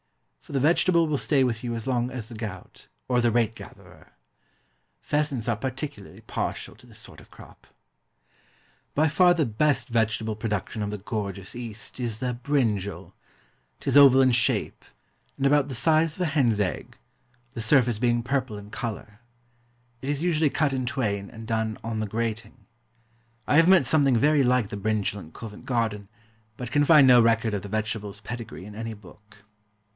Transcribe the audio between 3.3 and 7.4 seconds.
rate gatherer. Pheasants are particularly partial to this sort of